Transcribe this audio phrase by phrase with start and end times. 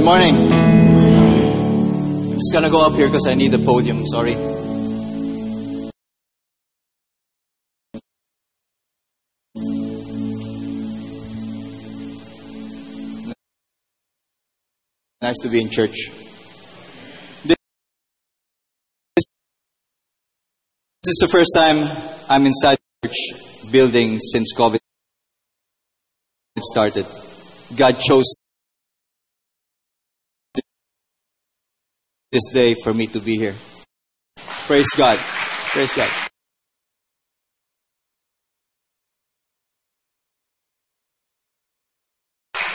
[0.00, 0.48] Good morning.
[2.32, 4.06] Just gonna go up here because I need the podium.
[4.06, 4.34] Sorry.
[15.20, 16.08] Nice to be in church.
[17.44, 17.58] This
[21.04, 21.94] is the first time
[22.30, 24.78] I'm inside the church building since COVID
[26.58, 27.04] started.
[27.76, 28.32] God chose
[32.30, 33.54] this day for me to be here.
[34.66, 35.18] Praise God.
[35.18, 36.10] Praise God.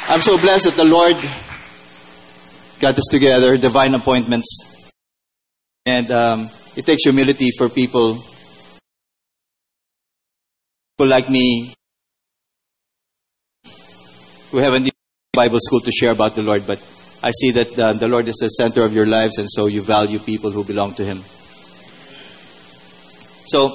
[0.08, 1.16] I'm so blessed that the Lord
[2.80, 4.92] got us together, divine appointments.
[5.86, 8.24] And um, it takes humility for people
[10.98, 11.74] who like me
[14.52, 14.92] who haven't been
[15.34, 16.80] Bible school to share about the Lord, but
[17.26, 19.82] I see that uh, the Lord is the center of your lives, and so you
[19.82, 21.24] value people who belong to Him.
[23.48, 23.70] So,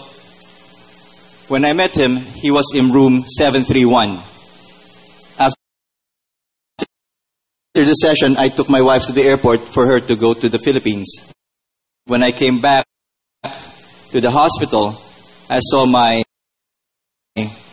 [1.51, 4.21] when I met him, he was in room 731.
[5.37, 5.57] After
[7.75, 10.61] the session, I took my wife to the airport for her to go to the
[10.61, 11.33] Philippines.
[12.07, 12.85] When I came back
[13.43, 14.95] to the hospital,
[15.49, 16.23] I saw my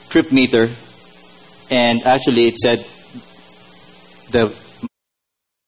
[0.09, 0.71] trip meter,
[1.69, 2.79] and actually it said
[4.31, 4.66] the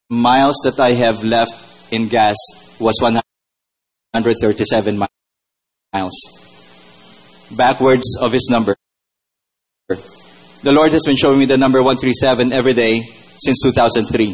[0.09, 2.35] miles that I have left in gas
[2.79, 4.97] was 137
[5.93, 6.13] miles.
[7.51, 8.75] Backwards of his number.
[9.87, 13.01] The Lord has been showing me the number 137 every day
[13.37, 14.29] since 2003.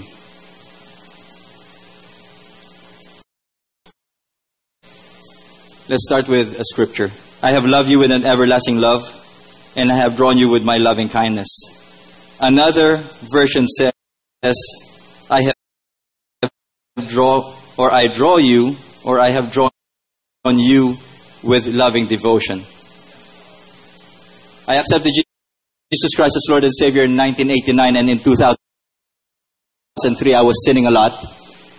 [5.87, 7.11] Let's start with a scripture.
[7.43, 9.03] I have loved you with an everlasting love,
[9.75, 11.49] and I have drawn you with my loving kindness.
[12.39, 12.97] Another
[13.29, 13.93] version says,
[17.03, 19.69] draw or I draw you or I have drawn
[20.45, 20.95] on you
[21.43, 22.63] with loving devotion.
[24.65, 30.65] I accepted Jesus Christ as Lord and Savior in 1989 and in 2003 I was
[30.65, 31.25] sinning a lot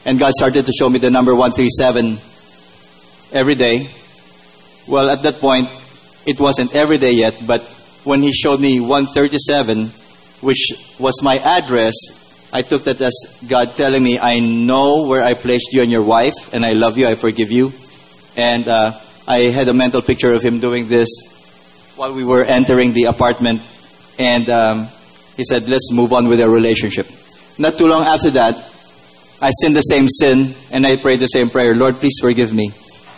[0.04, 2.18] and God started to show me the number 137
[3.32, 3.88] every day.
[4.86, 5.70] Well, at that point
[6.26, 7.62] it wasn't every day yet, but
[8.04, 9.86] when he showed me 137
[10.42, 11.94] which was my address,
[12.56, 13.12] I took that as
[13.46, 16.96] God telling me, I know where I placed you and your wife, and I love
[16.96, 17.70] you, I forgive you.
[18.34, 21.06] And uh, I had a mental picture of him doing this
[21.96, 23.60] while we were entering the apartment.
[24.18, 24.88] And um,
[25.36, 27.06] he said, Let's move on with our relationship.
[27.58, 28.56] Not too long after that,
[29.42, 32.70] I sinned the same sin, and I prayed the same prayer Lord, please forgive me.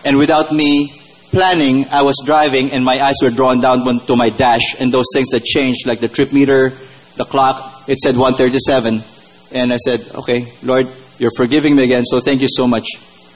[0.04, 1.00] And without me
[1.30, 5.06] planning, I was driving, and my eyes were drawn down to my dash, and those
[5.14, 6.70] things that changed, like the trip meter,
[7.14, 9.07] the clock, it said 137.
[9.52, 10.88] And I said, okay, Lord,
[11.18, 12.86] you're forgiving me again, so thank you so much.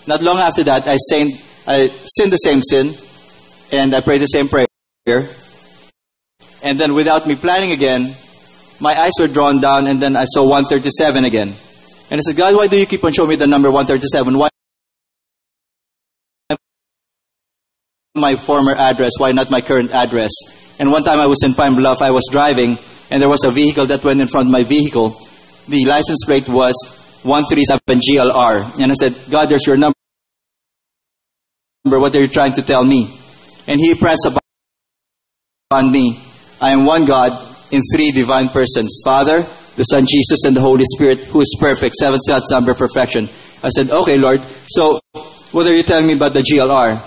[0.07, 1.33] Not long after that, I sinned,
[1.67, 2.95] I sinned the same sin,
[3.73, 4.67] and I prayed the same prayer.
[6.63, 8.15] And then without me planning again,
[8.81, 11.55] my eyes were drawn down, and then I saw 137 again.
[12.11, 14.39] And I said, God, why do you keep on showing me the number 137?
[14.39, 14.49] Why
[18.15, 19.13] my former address?
[19.19, 20.31] Why not my current address?
[20.79, 22.79] And one time I was in Pine Bluff, I was driving,
[23.11, 25.17] and there was a vehicle that went in front of my vehicle.
[25.69, 26.75] The license plate was
[27.23, 28.81] 137 GLR.
[28.81, 29.95] And I said, God, there's your number.
[31.85, 33.19] What are you trying to tell me?
[33.67, 34.27] And he pressed
[35.71, 36.21] upon me.
[36.61, 37.33] I am one God
[37.73, 39.43] in three divine persons Father,
[39.77, 43.29] the Son Jesus, and the Holy Spirit, who is perfect, seven sets number perfection.
[43.65, 45.01] I said, Okay, Lord, so
[45.53, 47.01] what are you telling me about the GLR?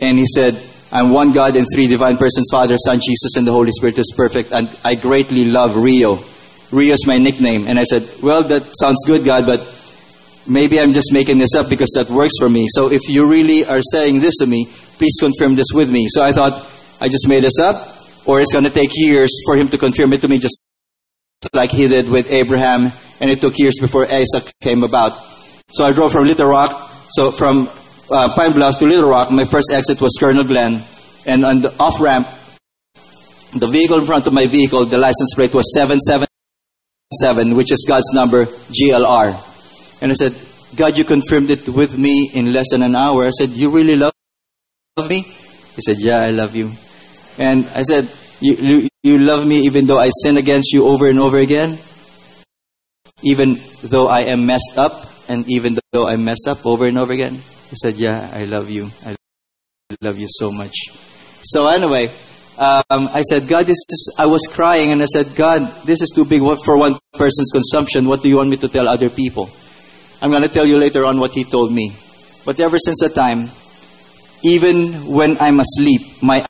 [0.00, 0.60] And he said,
[0.92, 4.12] I'm one God in three divine persons, Father, Son, Jesus, and the Holy Spirit is
[4.16, 4.52] perfect.
[4.52, 6.22] And I greatly love Rio.
[6.70, 7.68] Rio is my nickname.
[7.68, 9.60] And I said, Well, that sounds good, God, but
[10.46, 12.66] maybe I'm just making this up because that works for me.
[12.68, 14.66] So if you really are saying this to me,
[14.98, 16.06] please confirm this with me.
[16.08, 16.70] So I thought,
[17.00, 17.76] I just made this up,
[18.26, 20.58] or it's going to take years for him to confirm it to me, just
[21.52, 25.12] like he did with Abraham, and it took years before Isaac came about.
[25.70, 27.68] So I drove from Little Rock, so from
[28.10, 29.30] uh, Pine Bluff to Little Rock.
[29.30, 30.84] My first exit was Colonel Glenn,
[31.26, 32.28] and on the off ramp,
[33.54, 35.72] the vehicle in front of my vehicle, the license plate was
[37.12, 39.38] 777, which is God's number, GLR.
[40.02, 40.34] And I said,
[40.76, 43.26] God, you confirmed it with me in less than an hour.
[43.26, 44.12] I said, You really love
[45.08, 45.22] me?
[45.22, 46.72] He said, Yeah, I love you.
[47.38, 48.10] And I said,
[48.40, 51.78] you, you, you love me even though I sin against you over and over again?
[53.22, 57.12] Even though I am messed up, and even though I mess up over and over
[57.12, 57.34] again?
[57.34, 58.90] He said, Yeah, I love you.
[59.06, 59.16] I
[60.02, 60.74] love you so much.
[61.42, 62.10] So, anyway,
[62.56, 66.10] um, I said, God, this is, I was crying and I said, God, this is
[66.14, 68.06] too big for one person's consumption.
[68.06, 69.50] What do you want me to tell other people?
[70.22, 71.94] I'm going to tell you later on what he told me.
[72.44, 73.50] But ever since that time,
[74.44, 76.46] even when I'm asleep, my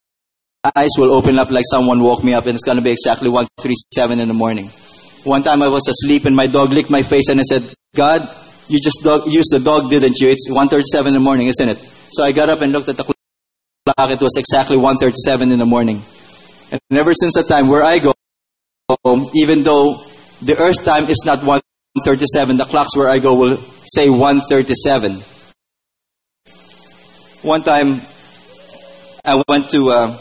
[0.77, 3.29] eyes will open up like someone woke me up, and it's going to be exactly
[3.29, 4.69] 137 in the morning.
[5.25, 7.63] One time I was asleep and my dog licked my face, and I said,
[7.95, 8.29] God,
[8.69, 10.29] you just dog, used the dog, didn't you?
[10.29, 11.79] It's 137 in the morning, isn't it?
[12.13, 13.14] So I got up and looked at the
[13.97, 14.11] clock.
[14.11, 16.03] It was exactly 1.37 in the morning.
[16.71, 18.15] And ever since that time, where I go,
[19.35, 20.03] even though
[20.43, 25.31] the earth time is not 1.37, the clocks where I go will say 1.37.
[27.45, 28.01] One time,
[29.25, 30.19] I went to uh,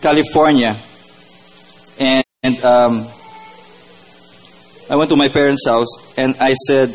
[0.00, 0.76] California,
[1.98, 3.08] and, and um,
[4.88, 6.94] I went to my parents' house, and I said,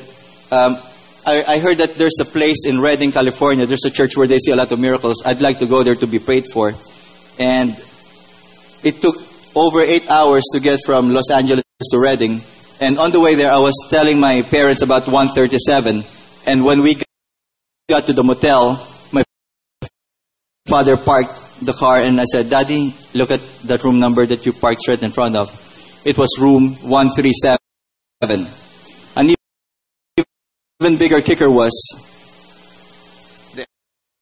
[0.51, 0.77] um,
[1.25, 3.65] I, I, heard that there's a place in Redding, California.
[3.65, 5.23] There's a church where they see a lot of miracles.
[5.25, 6.73] I'd like to go there to be prayed for.
[7.39, 7.75] And
[8.83, 9.15] it took
[9.55, 12.41] over eight hours to get from Los Angeles to Redding.
[12.79, 16.03] And on the way there, I was telling my parents about 137.
[16.45, 17.01] And when we
[17.89, 19.23] got to the motel, my
[20.67, 24.53] father parked the car and I said, Daddy, look at that room number that you
[24.53, 25.49] parked right in front of.
[26.05, 27.57] It was room 137.
[30.85, 31.73] Even bigger kicker was
[33.55, 33.65] the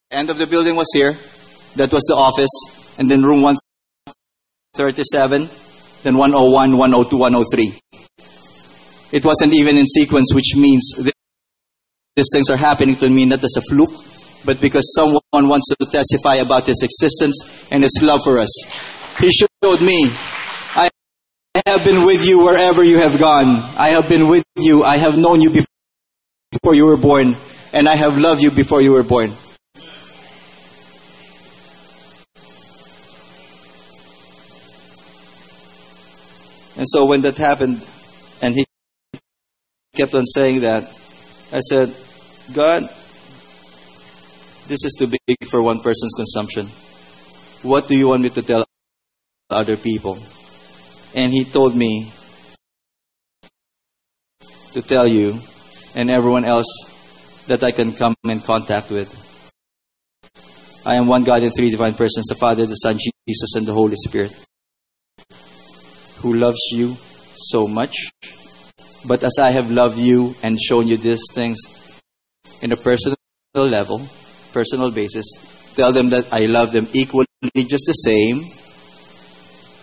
[0.10, 1.18] end of the building was here.
[1.76, 2.50] That was the office.
[2.98, 5.50] And then room 137,
[6.04, 7.74] then 101, 102, 103.
[9.12, 10.94] It wasn't even in sequence, which means
[12.16, 13.92] these things are happening to me not as a fluke,
[14.46, 18.48] but because someone wants to testify about his existence and his love for us.
[19.20, 20.12] He showed me,
[20.78, 20.90] I
[21.66, 23.64] have been with you wherever you have gone.
[23.78, 24.86] I have been with you.
[24.86, 25.52] I have known you
[26.54, 27.36] before you were born,
[27.74, 29.34] and I have loved you before you were born.
[36.76, 37.86] And so when that happened,
[38.42, 38.66] and he
[39.96, 40.84] kept on saying that,
[41.52, 41.96] I said,
[42.54, 42.90] God,
[44.68, 46.68] this is too big for one person's consumption.
[47.62, 48.66] What do you want me to tell
[49.50, 50.18] other people?
[51.16, 52.12] And he told me
[54.74, 55.40] to tell you
[55.96, 56.68] and everyone else
[57.48, 59.12] that I can come in contact with.
[60.86, 63.74] I am one God in three divine persons the Father, the Son, Jesus, and the
[63.74, 64.34] Holy Spirit,
[66.18, 66.98] who loves you
[67.36, 67.96] so much.
[69.06, 71.60] But as I have loved you and shown you these things
[72.62, 73.18] in a personal
[73.54, 74.02] level,
[74.52, 75.26] personal basis,
[75.76, 78.52] tell them that I love them equally, just the same,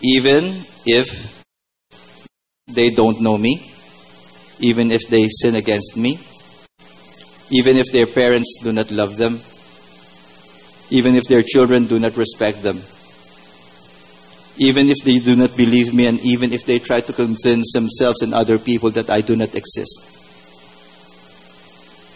[0.01, 1.43] even if
[2.67, 3.70] they don't know me,
[4.61, 6.19] even if they sin against me,
[7.49, 9.41] even if their parents do not love them,
[10.89, 12.81] even if their children do not respect them,
[14.57, 18.21] even if they do not believe me, and even if they try to convince themselves
[18.21, 20.05] and other people that I do not exist.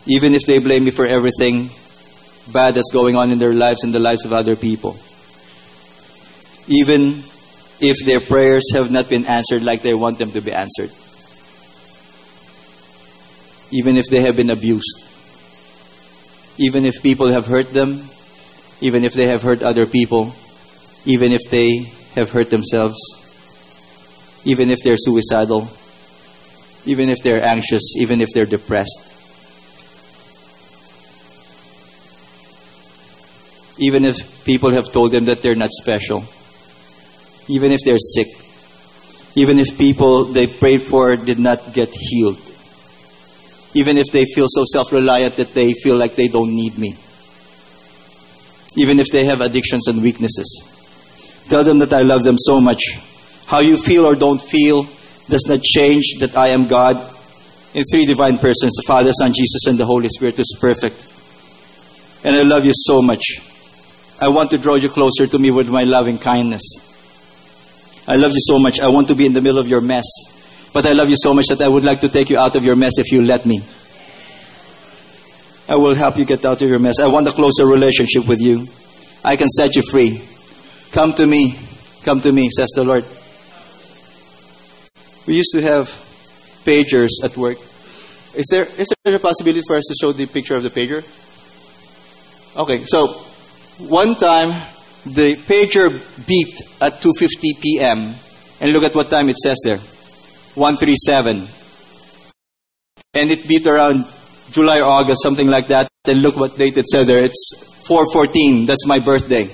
[0.06, 1.70] Even if they blame me for everything
[2.52, 4.96] bad that's going on in their lives and the lives of other people.
[6.68, 7.24] Even
[7.80, 10.92] if their prayers have not been answered like they want them to be answered.
[13.72, 15.04] Even if they have been abused.
[16.58, 18.04] Even if people have hurt them.
[18.82, 20.34] Even if they have hurt other people.
[21.06, 22.98] Even if they have hurt themselves.
[24.44, 25.70] Even if they're suicidal.
[26.86, 27.96] Even if they're anxious.
[27.98, 29.16] Even if they're depressed
[33.78, 36.24] even if people have told them that they're not special,
[37.48, 38.28] even if they're sick,
[39.36, 42.40] even if people they prayed for did not get healed,
[43.76, 46.96] even if they feel so self reliant that they feel like they don't need me,
[48.76, 50.72] even if they have addictions and weaknesses.
[51.50, 52.82] Tell them that I love them so much.
[53.46, 54.88] How you feel or don't feel
[55.30, 56.96] does not change that I am God
[57.76, 61.06] in three divine persons the Father, Son, Jesus, and the Holy Spirit is perfect.
[62.24, 63.24] And I love you so much.
[64.20, 66.64] I want to draw you closer to me with my loving kindness.
[68.08, 68.80] I love you so much.
[68.80, 70.06] I want to be in the middle of your mess.
[70.76, 72.66] But I love you so much that I would like to take you out of
[72.66, 73.62] your mess if you let me.
[75.70, 77.00] I will help you get out of your mess.
[77.00, 78.68] I want a closer relationship with you.
[79.24, 80.22] I can set you free.
[80.92, 81.58] Come to me.
[82.04, 83.06] Come to me, says the Lord.
[85.26, 85.88] We used to have
[86.66, 87.58] pagers at work.
[88.36, 91.00] Is there, is there a possibility for us to show the picture of the pager?
[92.58, 93.08] Okay, so
[93.88, 94.50] one time
[95.06, 95.88] the pager
[96.28, 98.14] beeped at 2:50 p.m.
[98.60, 99.80] and look at what time it says there.
[100.56, 101.48] 137.
[103.14, 104.06] And it beat around
[104.52, 105.88] July or August, something like that.
[106.04, 107.24] Then look what date it said there.
[107.24, 108.66] It's 414.
[108.66, 109.50] That's my birthday.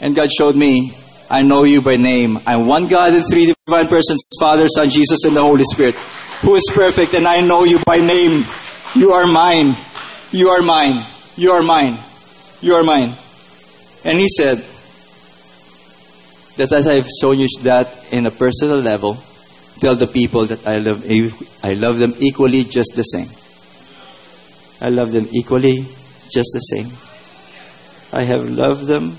[0.00, 0.94] And God showed me,
[1.30, 2.40] I know you by name.
[2.46, 5.94] I'm one God in three divine persons, Father, Son, Jesus, and the Holy Spirit,
[6.42, 8.44] who is perfect, and I know you by name.
[8.94, 9.74] You are mine.
[10.30, 11.06] You are mine.
[11.36, 11.98] You are mine.
[12.60, 13.14] You are mine.
[14.04, 14.58] And he said
[16.56, 19.16] that as I've shown you that in a personal level,
[19.82, 21.04] tell the people that I love
[21.64, 23.26] I love them equally just the same.
[24.80, 25.84] I love them equally
[26.30, 26.86] just the same.
[28.12, 29.16] I have loved them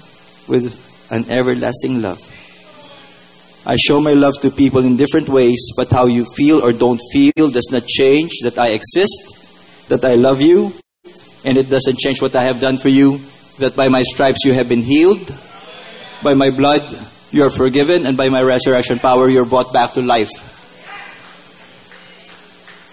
[0.48, 0.72] with
[1.12, 2.22] an everlasting love.
[3.66, 7.02] I show my love to people in different ways, but how you feel or don't
[7.12, 10.74] feel does not change that I exist, that I love you,
[11.44, 13.20] and it doesn't change what I have done for you,
[13.60, 15.36] that by my stripes you have been healed,
[16.24, 16.84] by my blood
[17.32, 20.53] you are forgiven, and by my resurrection power you are brought back to life.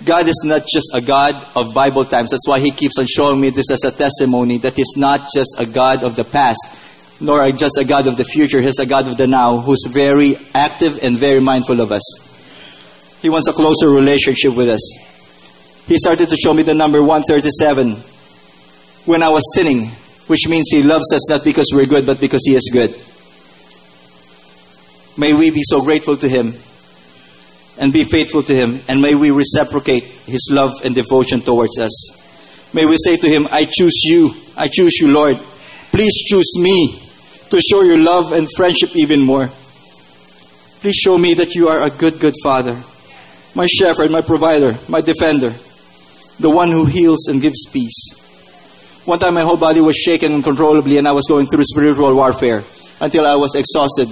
[0.04, 2.30] God is not just a God of Bible times.
[2.30, 5.54] That's why He keeps on showing me this as a testimony that He's not just
[5.58, 8.60] a God of the past, nor just a God of the future.
[8.62, 13.18] He's a God of the now who's very active and very mindful of us.
[13.20, 14.80] He wants a closer relationship with us.
[15.86, 17.96] He started to show me the number 137
[19.04, 19.88] when I was sinning,
[20.28, 22.90] which means He loves us not because we're good, but because He is good.
[25.18, 26.54] May we be so grateful to Him
[27.80, 32.72] and be faithful to Him, and may we reciprocate His love and devotion towards us.
[32.74, 34.32] May we say to Him, I choose you.
[34.56, 35.36] I choose you, Lord.
[35.90, 37.02] Please choose me
[37.48, 39.48] to show your love and friendship even more.
[40.80, 42.78] Please show me that you are a good, good Father,
[43.54, 45.50] my shepherd, my provider, my defender,
[46.38, 49.02] the one who heals and gives peace.
[49.04, 52.62] One time my whole body was shaken uncontrollably and I was going through spiritual warfare
[53.00, 54.08] until I was exhausted.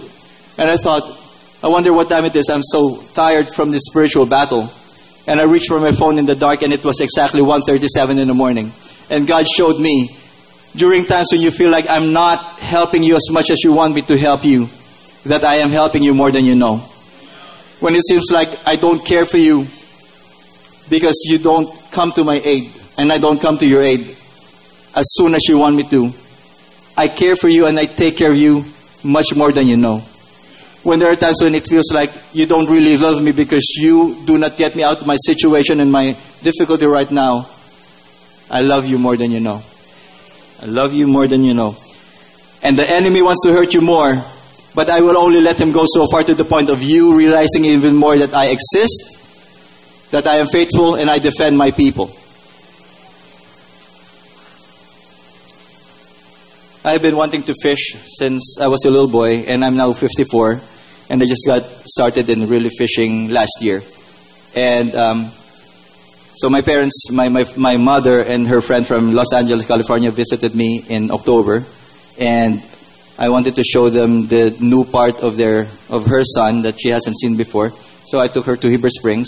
[0.58, 1.17] And I thought,
[1.62, 2.48] I wonder what time it is.
[2.48, 4.72] I'm so tired from this spiritual battle.
[5.26, 8.28] And I reached for my phone in the dark and it was exactly 1.37 in
[8.28, 8.72] the morning.
[9.10, 10.16] And God showed me
[10.76, 13.94] during times when you feel like I'm not helping you as much as you want
[13.94, 14.68] me to help you,
[15.26, 16.76] that I am helping you more than you know.
[17.80, 19.66] When it seems like I don't care for you
[20.88, 24.00] because you don't come to my aid and I don't come to your aid
[24.94, 26.12] as soon as you want me to.
[26.96, 28.64] I care for you and I take care of you
[29.02, 30.02] much more than you know.
[30.88, 34.16] When there are times when it feels like you don't really love me because you
[34.24, 37.46] do not get me out of my situation and my difficulty right now,
[38.50, 39.62] I love you more than you know.
[40.62, 41.76] I love you more than you know.
[42.62, 44.24] And the enemy wants to hurt you more,
[44.74, 47.66] but I will only let him go so far to the point of you realizing
[47.66, 52.06] even more that I exist, that I am faithful, and I defend my people.
[56.82, 60.62] I've been wanting to fish since I was a little boy, and I'm now 54,
[61.10, 63.82] and I just got started in really fishing last year.
[64.54, 65.30] And um,
[66.36, 70.54] so my parents, my, my, my mother and her friend from Los Angeles, California visited
[70.54, 71.64] me in October
[72.18, 72.62] and
[73.18, 76.88] I wanted to show them the new part of their of her son that she
[76.90, 77.72] hasn't seen before.
[78.06, 79.26] So I took her to Heber Springs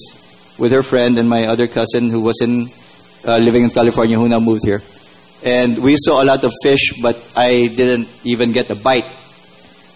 [0.59, 2.69] with her friend and my other cousin who was in
[3.27, 4.81] uh, living in California who now moved here.
[5.45, 9.11] And we saw a lot of fish, but I didn't even get a bite.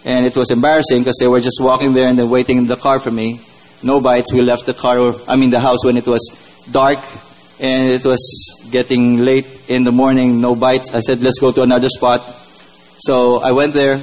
[0.05, 2.77] And it was embarrassing because they were just walking there and then waiting in the
[2.77, 3.41] car for me.
[3.83, 4.31] No bites.
[4.31, 6.21] We left the car, I mean the house when it was
[6.71, 6.99] dark
[7.59, 8.21] and it was
[8.71, 10.93] getting late in the morning, no bites.
[10.93, 12.21] I said, let's go to another spot.
[12.99, 13.99] So I went there,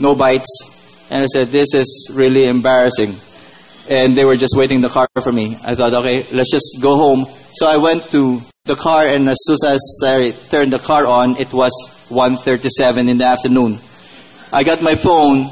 [0.00, 3.14] no bites, and I said, this is really embarrassing.
[3.88, 5.58] And they were just waiting in the car for me.
[5.64, 7.26] I thought, okay, let's just go home.
[7.52, 11.36] So I went to the car, and as soon as I turned the car on,
[11.36, 11.72] it was
[12.08, 13.78] 1.37 in the afternoon.
[14.54, 15.50] I got my phone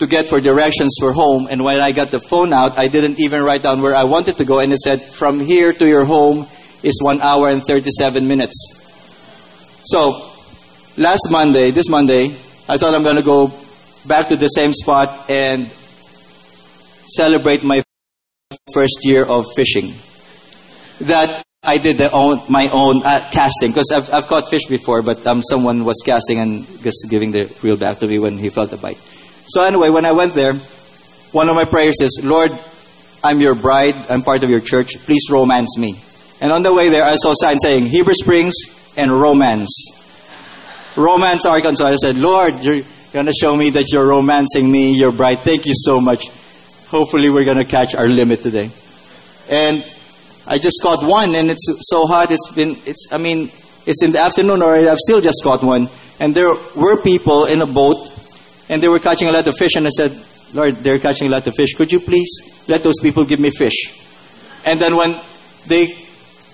[0.00, 1.46] to get for directions for home.
[1.48, 4.36] And when I got the phone out, I didn't even write down where I wanted
[4.38, 4.58] to go.
[4.58, 6.48] And it said, from here to your home
[6.82, 8.56] is one hour and 37 minutes.
[9.84, 10.28] So,
[10.96, 12.34] last Monday, this Monday,
[12.68, 13.52] I thought I'm going to go
[14.08, 15.70] back to the same spot and
[17.14, 17.84] celebrate my
[18.74, 19.94] first year of fishing.
[21.02, 25.24] That I did own, my own uh, casting because I've, I've caught fish before, but
[25.24, 28.70] um, someone was casting and just giving the reel back to me when he felt
[28.70, 28.96] the bite.
[29.46, 30.54] So anyway, when I went there,
[31.30, 32.50] one of my prayers is, Lord,
[33.22, 33.94] I'm your bride.
[34.10, 34.98] I'm part of your church.
[35.06, 35.94] Please romance me.
[36.40, 38.54] And on the way there, I saw a sign saying Heber Springs
[38.96, 39.70] and romance.
[40.96, 41.86] Romance Arkansas.
[41.86, 45.38] I said, Lord, you're going to show me that you're romancing me, your bride.
[45.38, 46.28] Thank you so much.
[46.88, 48.68] Hopefully, we're going to catch our limit today.
[49.48, 49.84] And
[50.46, 52.30] I just caught one, and it's so hot.
[52.30, 53.50] It's been, it's, I mean,
[53.86, 55.88] it's in the afternoon, or I've still just caught one.
[56.20, 58.08] And there were people in a boat
[58.68, 59.74] and they were catching a lot of fish.
[59.76, 60.12] And I said,
[60.54, 61.74] Lord, they're catching a lot of fish.
[61.74, 64.00] Could you please let those people give me fish?
[64.64, 65.14] And then when
[65.66, 65.94] they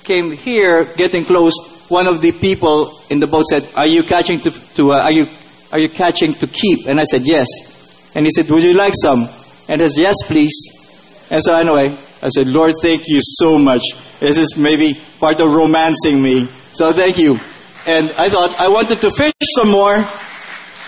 [0.05, 1.55] came here, getting close,
[1.89, 5.13] one of the people in the boat said, "Are you catching to, to uh, are
[5.13, 5.27] you
[5.73, 7.47] are you catching to keep?" And I said, "Yes."
[8.15, 9.29] And he said, "Would you like some?"
[9.69, 10.55] And I said, "Yes, please."
[11.31, 13.83] And so anyway, I said, "Lord, thank you so much.
[14.21, 16.47] This is maybe part of romancing me.
[16.73, 17.39] So thank you.
[17.87, 20.05] And I thought I wanted to fish some more.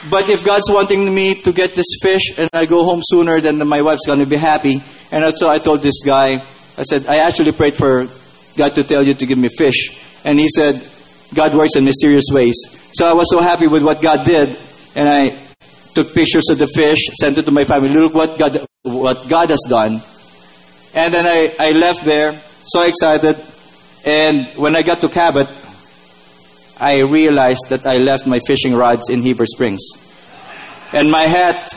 [0.08, 3.58] But if God's wanting me to get this fish and I go home sooner, then
[3.68, 4.82] my wife's going to be happy.
[5.12, 6.42] And so I told this guy,
[6.78, 8.08] I said, I actually prayed for
[8.56, 10.22] God to tell you to give me fish.
[10.24, 10.80] And he said,
[11.34, 12.56] God works in mysterious ways.
[12.94, 14.56] So I was so happy with what God did.
[14.96, 15.36] And I
[15.94, 17.90] took pictures of the fish, sent it to my family.
[17.90, 20.00] Look what God, what God has done.
[20.94, 23.36] And then I, I left there, so excited.
[24.04, 25.48] And when I got to Cabot,
[26.80, 29.82] I realized that I left my fishing rods in Heber Springs.
[30.92, 31.74] And my hat,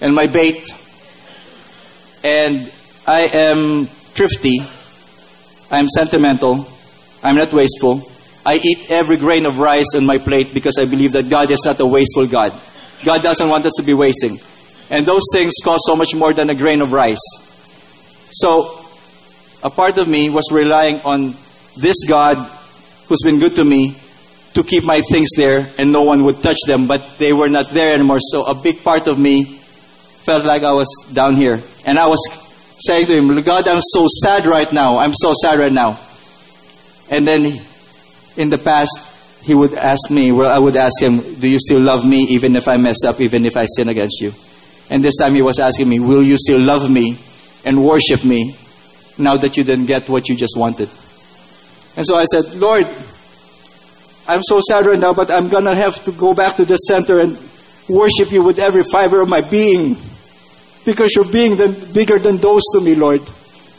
[0.00, 0.68] and my bait.
[2.24, 2.70] And
[3.06, 4.58] I am thrifty.
[5.70, 6.68] I'm sentimental.
[7.22, 8.10] I'm not wasteful.
[8.44, 11.62] I eat every grain of rice on my plate because I believe that God is
[11.64, 12.52] not a wasteful God.
[13.04, 14.38] God doesn't want us to be wasting.
[14.90, 17.20] And those things cost so much more than a grain of rice.
[18.30, 18.84] So,
[19.62, 21.34] a part of me was relying on
[21.76, 22.36] this God
[23.08, 23.96] who's been good to me
[24.54, 27.70] to keep my things there and no one would touch them, but they were not
[27.70, 28.20] there anymore.
[28.20, 31.60] So, a big part of me felt like I was down here.
[31.84, 32.20] And I was
[32.86, 34.98] saying to him, God, I'm so sad right now.
[34.98, 35.98] I'm so sad right now.
[37.10, 37.60] And then
[38.36, 38.90] in the past,
[39.42, 42.56] he would ask me, well, I would ask him, Do you still love me even
[42.56, 44.32] if I mess up, even if I sin against you?
[44.90, 47.18] And this time he was asking me, Will you still love me
[47.64, 48.56] and worship me
[49.18, 50.88] now that you didn't get what you just wanted?
[51.96, 52.86] And so I said, Lord,
[54.26, 56.76] I'm so sad right now, but I'm going to have to go back to the
[56.76, 57.36] center and
[57.88, 59.96] worship you with every fiber of my being.
[60.84, 61.56] Because you're being
[61.92, 63.22] bigger than those to me, Lord.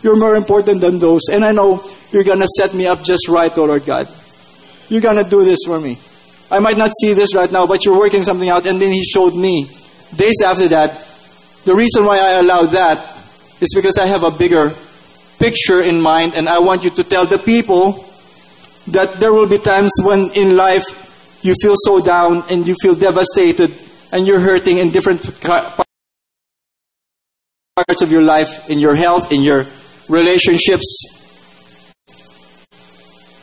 [0.01, 1.21] You're more important than those.
[1.31, 4.07] And I know you're going to set me up just right, oh Lord God.
[4.89, 5.97] You're going to do this for me.
[6.51, 8.65] I might not see this right now, but you're working something out.
[8.65, 9.69] And then He showed me
[10.15, 11.05] days after that.
[11.65, 13.15] The reason why I allowed that
[13.61, 14.73] is because I have a bigger
[15.39, 18.05] picture in mind, and I want you to tell the people
[18.87, 20.83] that there will be times when in life
[21.41, 23.73] you feel so down and you feel devastated
[24.11, 25.85] and you're hurting in different parts
[28.01, 29.65] of your life, in your health, in your
[30.09, 31.05] relationships,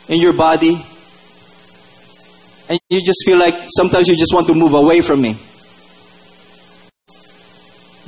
[0.07, 0.85] in your body.
[2.69, 5.37] And you just feel like sometimes you just want to move away from me.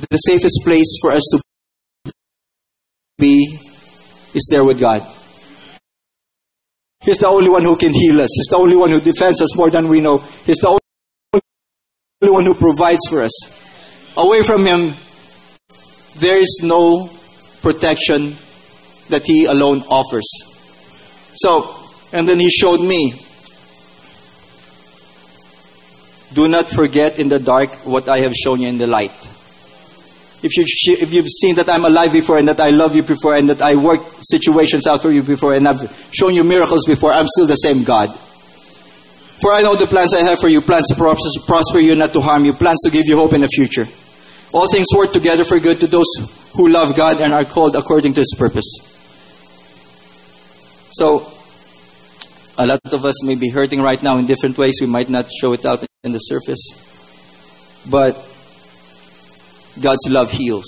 [0.08, 2.12] The safest place for us to
[3.18, 3.58] be
[4.34, 5.02] is there with God.
[7.02, 8.30] He's the only one who can heal us.
[8.34, 10.18] He's the only one who defends us more than we know.
[10.18, 10.78] He's the
[11.32, 13.32] only one who provides for us.
[14.16, 14.94] Away from Him,
[16.16, 17.08] there is no
[17.62, 18.36] protection
[19.08, 20.28] that He alone offers.
[21.34, 21.74] So,
[22.12, 23.14] and then He showed me
[26.32, 29.30] do not forget in the dark what I have shown you in the light.
[30.42, 33.36] If, you, if you've seen that I'm alive before and that I love you before
[33.36, 37.12] and that I work situations out for you before and I've shown you miracles before,
[37.12, 38.08] I'm still the same God.
[39.40, 42.20] For I know the plans I have for you, plans to prosper you, not to
[42.20, 43.86] harm you, plans to give you hope in the future.
[44.52, 46.06] All things work together for good to those
[46.54, 48.66] who love God and are called according to His purpose.
[50.92, 51.32] So,
[52.58, 54.78] a lot of us may be hurting right now in different ways.
[54.80, 56.60] We might not show it out in the surface.
[57.88, 58.16] But
[59.80, 60.66] God's love heals.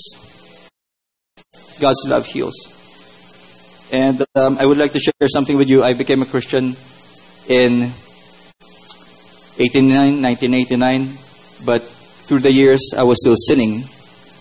[1.79, 2.55] God's love heals.
[3.91, 5.83] And um, I would like to share something with you.
[5.83, 6.75] I became a Christian
[7.47, 7.91] in
[9.57, 11.13] 1989,
[11.65, 13.83] but through the years I was still sinning.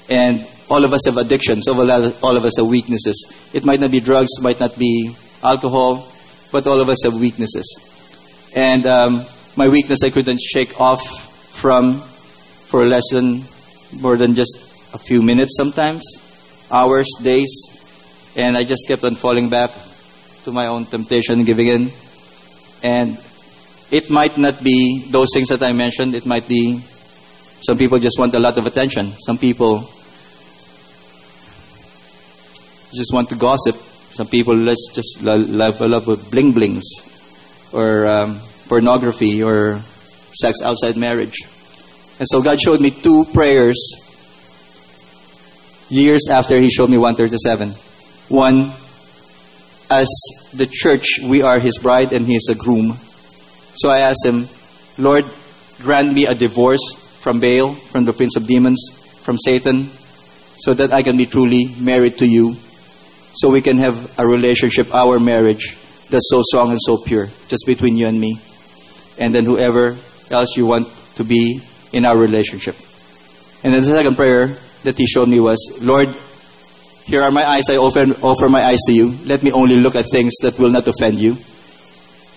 [0.09, 3.51] And all of us have addictions, all of us have weaknesses.
[3.53, 6.09] It might not be drugs, might not be alcohol,
[6.51, 7.67] but all of us have weaknesses.
[8.57, 11.03] And um, my weakness I couldn't shake off
[11.53, 13.43] from for less than
[14.01, 14.57] more than just
[14.95, 16.03] a few minutes sometimes,
[16.71, 17.51] hours, days,
[18.37, 19.71] and I just kept on falling back
[20.45, 21.93] to my own temptation, giving in.
[22.83, 23.19] And
[23.91, 26.15] it might not be those things that I mentioned.
[26.15, 26.83] It might be
[27.63, 29.13] some people just want a lot of attention.
[29.19, 29.81] Some people
[32.93, 33.77] just want to gossip.
[33.77, 36.85] Some people let's just love a love of bling blings
[37.73, 39.81] or um, pornography or
[40.35, 41.37] sex outside marriage.
[42.23, 43.75] And so God showed me two prayers
[45.89, 47.71] years after He showed me 137.
[48.29, 48.71] One,
[49.91, 50.07] as
[50.55, 52.97] the church, we are His bride and He is a groom.
[53.75, 54.47] So I asked Him,
[54.99, 55.25] Lord,
[55.81, 58.79] grant me a divorce from Baal, from the prince of demons,
[59.25, 59.89] from Satan,
[60.59, 62.55] so that I can be truly married to you,
[63.35, 65.77] so we can have a relationship, our marriage,
[66.09, 68.39] that's so strong and so pure, just between you and me.
[69.19, 69.97] And then whoever
[70.31, 72.77] else you want to be in our relationship.
[73.65, 76.09] And then the second prayer that he showed me was, Lord,
[77.05, 79.15] Here are my eyes, I offer, offer my eyes to you.
[79.25, 81.37] Let me only look at things that will not offend you.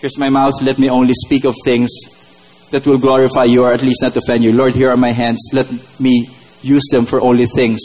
[0.01, 1.89] Here's my mouth, let me only speak of things
[2.71, 4.53] that will glorify you or at least not offend you.
[4.53, 5.67] Lord, here are my hands, let
[5.99, 6.27] me
[6.61, 7.79] use them for only things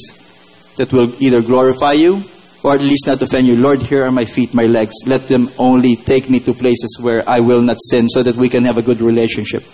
[0.76, 2.24] that will either glorify you
[2.62, 3.56] or at least not offend you.
[3.56, 4.94] Lord, here are my feet, my legs.
[5.06, 8.48] Let them only take me to places where I will not sin so that we
[8.48, 9.64] can have a good relationship,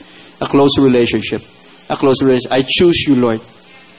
[0.40, 1.42] a close relationship,
[1.88, 2.52] a close relationship.
[2.52, 3.40] I choose you, Lord.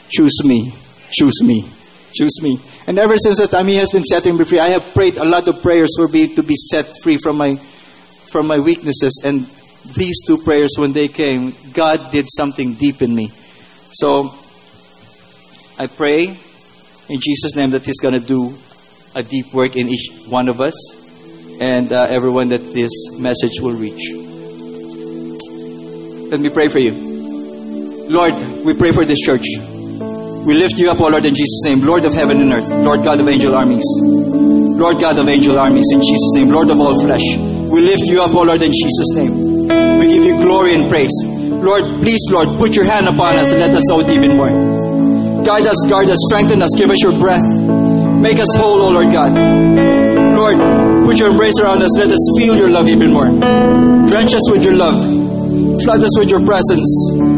[0.10, 0.73] Choose me.
[1.12, 1.65] Choose me.
[2.13, 2.60] Choose me.
[2.88, 4.60] And ever since that time, He has been setting me free.
[4.60, 7.56] I have prayed a lot of prayers for me to be set free from my
[7.56, 9.21] from my weaknesses.
[9.23, 9.45] And
[9.95, 13.32] these two prayers, when they came, God did something deep in me.
[13.93, 14.34] So
[15.80, 16.38] I pray
[17.10, 18.54] in Jesus' name that He's going to do
[19.15, 20.76] a deep work in each one of us
[21.60, 24.13] and uh, everyone that this message will reach.
[26.30, 27.16] Let me pray for you.
[28.10, 29.43] Lord, we pray for this church.
[30.48, 33.04] We lift you up, O Lord, in Jesus' name, Lord of heaven and earth, Lord
[33.04, 37.02] God of angel armies, Lord God of angel armies, in Jesus' name, Lord of all
[37.02, 37.36] flesh.
[37.67, 39.67] We lift you up, O Lord, in Jesus' name.
[40.00, 41.12] We give you glory and praise.
[41.26, 45.43] Lord, please, Lord, put your hand upon us and let us it even more.
[45.43, 47.43] Guide us, guard us, strengthen us, give us your breath.
[47.43, 49.34] Make us whole, O Lord God.
[49.36, 50.58] Lord,
[51.06, 51.91] put your embrace around us.
[51.98, 53.28] Let us feel your love even more.
[54.08, 54.96] Drench us with your love.
[55.84, 57.37] Flood us with your presence.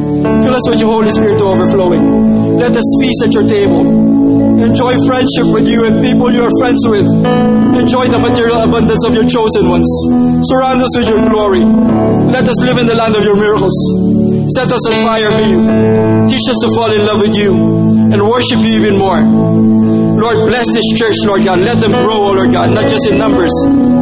[0.49, 2.57] Fill us with your Holy Spirit to overflowing.
[2.57, 3.85] Let us feast at your table.
[4.57, 7.05] Enjoy friendship with you and people you are friends with.
[7.77, 9.85] Enjoy the material abundance of your chosen ones.
[10.49, 11.62] Surround us with your glory.
[11.62, 13.77] Let us live in the land of your miracles.
[14.57, 15.62] Set us on fire for you.
[16.25, 17.53] Teach us to fall in love with you
[18.09, 19.21] and worship you even more.
[20.19, 21.60] Lord, bless this church, Lord God.
[21.60, 23.51] Let them grow, oh Lord God, not just in numbers,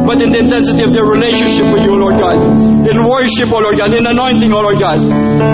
[0.06, 2.38] but in the intensity of their relationship with you, oh Lord God.
[2.90, 4.98] In worship, oh Lord God, in anointing, oh Lord God.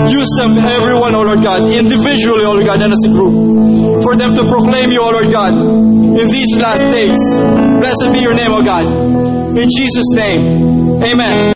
[0.09, 4.01] Use them, everyone, oh Lord God, individually, oh Lord God, and as a group.
[4.01, 7.21] For them to proclaim you, oh Lord God, in these last days.
[7.79, 8.85] Blessed be your name, oh God.
[9.55, 11.53] In Jesus' name, amen.